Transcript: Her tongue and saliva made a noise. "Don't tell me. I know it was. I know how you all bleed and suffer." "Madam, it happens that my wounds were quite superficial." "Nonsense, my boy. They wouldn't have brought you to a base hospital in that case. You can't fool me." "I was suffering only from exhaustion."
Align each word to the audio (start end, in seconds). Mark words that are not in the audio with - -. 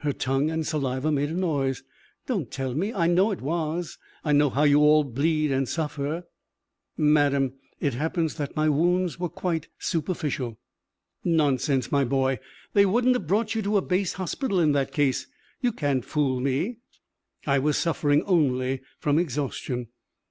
Her 0.00 0.12
tongue 0.12 0.50
and 0.50 0.66
saliva 0.66 1.10
made 1.10 1.30
a 1.30 1.34
noise. 1.34 1.82
"Don't 2.26 2.50
tell 2.50 2.74
me. 2.74 2.92
I 2.92 3.06
know 3.06 3.30
it 3.30 3.40
was. 3.40 3.96
I 4.22 4.32
know 4.32 4.50
how 4.50 4.64
you 4.64 4.80
all 4.80 5.04
bleed 5.04 5.50
and 5.50 5.66
suffer." 5.66 6.24
"Madam, 6.98 7.54
it 7.80 7.94
happens 7.94 8.34
that 8.34 8.56
my 8.56 8.68
wounds 8.68 9.18
were 9.18 9.30
quite 9.30 9.68
superficial." 9.78 10.58
"Nonsense, 11.24 11.90
my 11.90 12.04
boy. 12.04 12.40
They 12.74 12.84
wouldn't 12.84 13.14
have 13.14 13.26
brought 13.26 13.54
you 13.54 13.62
to 13.62 13.78
a 13.78 13.80
base 13.80 14.12
hospital 14.12 14.60
in 14.60 14.72
that 14.72 14.92
case. 14.92 15.28
You 15.62 15.72
can't 15.72 16.04
fool 16.04 16.40
me." 16.40 16.80
"I 17.46 17.58
was 17.58 17.78
suffering 17.78 18.22
only 18.24 18.82
from 18.98 19.18
exhaustion." 19.18 19.86